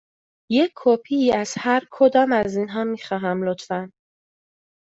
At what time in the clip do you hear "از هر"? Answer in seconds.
1.35-1.83